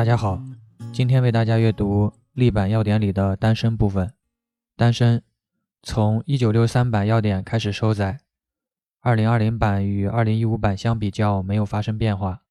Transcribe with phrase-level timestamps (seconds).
[0.00, 0.42] 大家好，
[0.94, 4.14] 今天为大家阅读立版要点里的单身部分。
[4.74, 5.22] 单身
[5.82, 8.20] 从1963版要点开始收载
[9.02, 12.44] ，2020版与2015版相比较没有发生变化。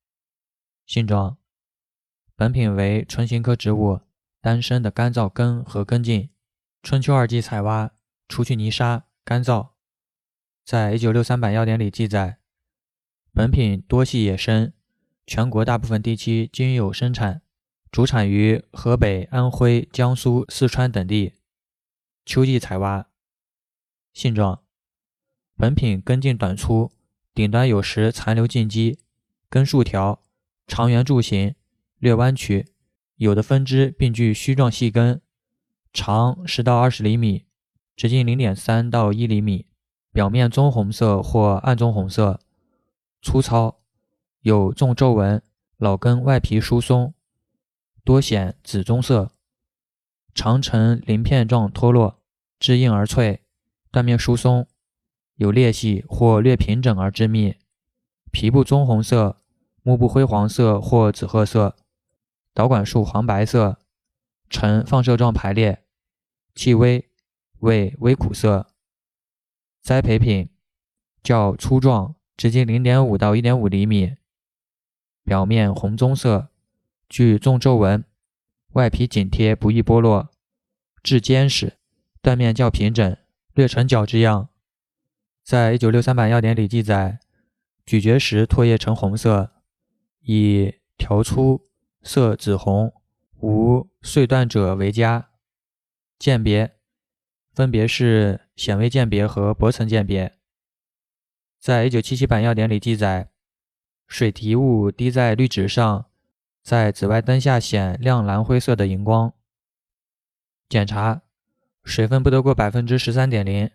[0.85, 1.37] 性状：
[2.35, 4.01] 本品为唇形科植物
[4.39, 6.29] 丹参的干燥根和根茎，
[6.83, 7.89] 春秋二季采挖，
[8.27, 9.69] 除去泥沙，干燥。
[10.63, 12.37] 在1963版要点里记载，
[13.33, 14.71] 本品多系野生。
[15.29, 17.43] 全国大部分地区均有生产，
[17.91, 21.35] 主产于河北、安徽、江苏、四川等地。
[22.25, 23.05] 秋季采挖。
[24.11, 24.63] 性状：
[25.55, 26.91] 本品根茎短粗，
[27.35, 28.97] 顶端有时残留茎基，
[29.51, 30.19] 根数条，
[30.65, 31.53] 长圆柱形，
[31.99, 32.73] 略弯曲，
[33.17, 35.21] 有的分支并具须状细根，
[35.93, 37.45] 长十到二十厘米，
[37.95, 39.67] 直径零点三到一厘米，
[40.11, 42.39] 表面棕红色或暗棕红色，
[43.21, 43.78] 粗糙。
[44.41, 45.43] 有纵皱纹，
[45.77, 47.13] 老根外皮疏松，
[48.05, 49.31] 多显紫棕色，
[50.33, 52.21] 常呈鳞片状脱落，
[52.57, 53.41] 质硬而脆，
[53.91, 54.65] 断面疏松，
[55.35, 57.57] 有裂隙或略平整而致密，
[58.31, 59.41] 皮部棕红色，
[59.83, 61.75] 幕布灰黄色或紫褐色，
[62.53, 63.77] 导管束黄白色，
[64.49, 65.83] 呈放射状排列，
[66.55, 67.09] 气微，
[67.59, 68.67] 味微苦涩。
[69.81, 70.49] 栽培品
[71.21, 74.15] 较粗壮，直径零点五到一点五厘米。
[75.29, 76.49] 表面红棕色，
[77.07, 78.03] 具纵皱纹，
[78.69, 80.31] 外皮紧贴，不易剥落，
[81.03, 81.77] 质坚实，
[82.19, 83.15] 断面较平整，
[83.53, 84.49] 略呈角质样。
[85.43, 87.19] 在一九六三版要点里记载，
[87.85, 89.51] 咀嚼时唾液呈红色，
[90.21, 91.69] 以条粗、
[92.01, 92.91] 色紫红、
[93.39, 95.29] 无碎断者为佳。
[96.17, 96.73] 鉴别
[97.53, 100.33] 分别是显微鉴别和薄层鉴别。
[101.59, 103.29] 在一九七七版要点里记载。
[104.09, 106.07] 水提物滴在滤纸上，
[106.63, 109.31] 在紫外灯下显亮蓝灰色的荧光。
[110.67, 111.21] 检查
[111.83, 113.69] 水分不得过百分之十三点零，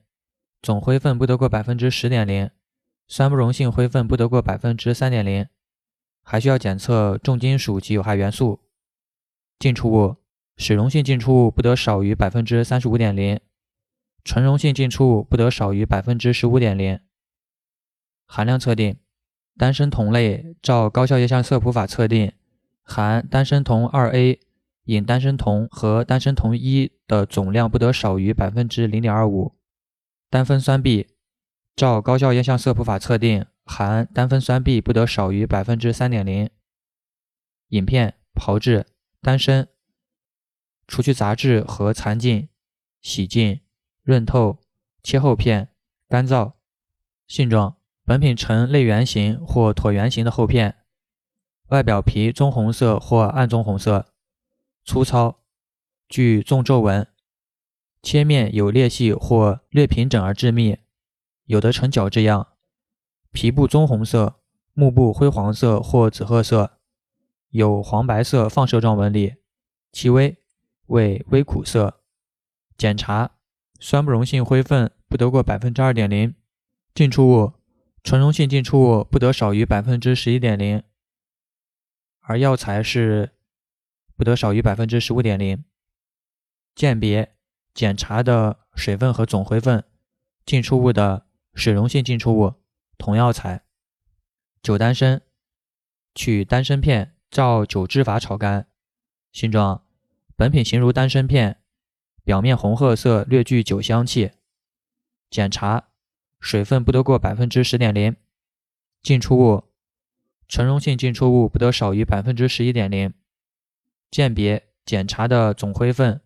[0.61, 2.51] 总灰分不得过百分之十点零，
[3.07, 5.47] 酸不溶性灰分不得过百分之三点零，
[6.25, 8.61] 还需要检测重金属及有害元素。
[9.61, 10.17] 进出物
[10.57, 13.39] 水溶性进出物不得少于百分之三十五点零，
[14.25, 16.99] 纯溶性进出物不得少于百分之十五点零。
[18.27, 18.99] 含量测定。
[19.57, 22.33] 单身酮类照高效液相色谱法测定，
[22.83, 24.41] 含单身酮二 A、
[24.85, 29.55] 隐单身酮和单身酮一的总量不得少于百分之零点二五。
[30.29, 31.07] 单酚酸 B
[31.77, 36.51] 照高效液相色谱法测定，含单酚酸 B 不得少于百分之三点零。
[37.69, 38.87] 饮片炮制
[39.21, 39.69] 丹参，
[40.89, 42.49] 除去杂质和残茎，
[43.01, 43.61] 洗净，
[44.03, 44.59] 润透，
[45.03, 45.69] 切厚片，
[46.09, 46.55] 干燥。
[47.27, 47.77] 性状。
[48.07, 50.77] 本品呈类圆形或椭圆形的厚片，
[51.69, 54.13] 外表皮棕红色或暗棕红色，
[54.85, 55.39] 粗糙，
[56.07, 57.07] 具纵皱纹，
[58.03, 60.77] 切面有裂隙或略平整而致密，
[61.47, 62.49] 有的呈角质样，
[63.33, 64.37] 皮部棕红色，
[64.75, 66.73] 幕布灰黄色或紫褐色，
[67.49, 69.37] 有黄白色放射状纹理，
[69.93, 70.37] 气微，
[70.89, 72.01] 味微苦涩。
[72.77, 73.31] 检查
[73.81, 76.35] 酸不溶性灰分不得过百分之二点零，
[76.95, 77.55] 进出物。
[78.05, 80.83] 纯溶性进出物不得少于百分之十一点零，
[82.21, 83.33] 而药材是
[84.15, 85.65] 不得少于百分之十五点零。
[86.75, 87.35] 鉴别
[87.73, 89.83] 检查的水分和总灰分，
[90.45, 92.57] 进出物的水溶性进出物，
[92.99, 93.65] 同药材。
[94.63, 95.23] 酒丹参，
[96.15, 98.69] 取丹参片，照酒制法炒干。
[99.33, 99.87] 性状：
[100.37, 101.63] 本品形如丹参片，
[102.23, 104.33] 表面红褐色，略具酒香气。
[105.31, 105.89] 检查。
[106.45, 108.15] 水分不得过百分之十点零，
[109.03, 109.65] 进出物
[110.47, 113.15] 成溶性进出物不得少于百分之十一点零。
[114.11, 116.21] 鉴别检查的总灰分，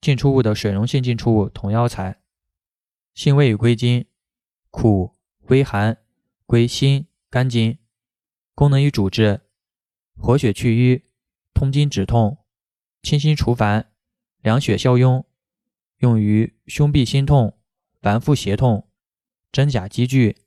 [0.00, 2.22] 进出物的水溶性进出物同药材。
[3.12, 4.06] 性味与归经：
[4.70, 5.12] 苦，
[5.48, 5.98] 微寒，
[6.46, 7.76] 归心、肝经。
[8.54, 9.42] 功能与主治：
[10.16, 11.04] 活血祛瘀，
[11.52, 12.38] 通经止痛，
[13.02, 13.92] 清心除烦，
[14.40, 15.24] 凉血消痈。
[15.98, 17.58] 用于胸痹心痛、
[18.00, 18.88] 脘腹胁痛。
[19.52, 20.38] 真假积聚，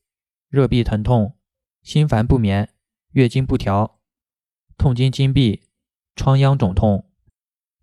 [0.50, 1.38] 热痹疼痛，
[1.84, 2.74] 心烦不眠，
[3.12, 4.00] 月经不调，
[4.80, 5.62] 痛经经闭，
[6.16, 7.08] 疮疡肿痛。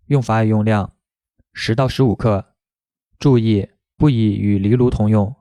[0.07, 0.97] 用法与用量：
[1.53, 2.57] 十到十五克。
[3.17, 5.33] 注意不宜与藜芦同用。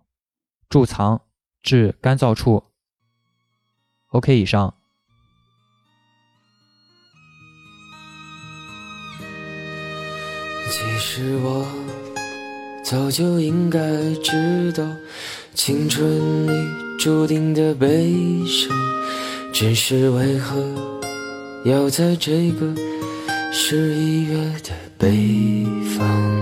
[0.70, 1.23] 贮藏
[1.64, 2.70] 至干燥处。
[4.06, 4.73] OK，以上。
[10.70, 11.67] 其实我
[12.84, 13.81] 早就应该
[14.23, 14.84] 知道。
[15.55, 16.50] 青春里
[16.99, 18.11] 注定的悲
[18.46, 18.76] 伤，
[19.52, 20.56] 只是为何
[21.64, 22.75] 要在这个
[23.52, 26.42] 十一月的北方。